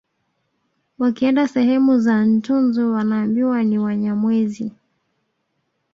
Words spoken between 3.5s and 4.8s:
ni Wanyamwezi